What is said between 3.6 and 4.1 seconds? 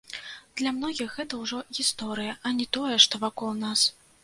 нас.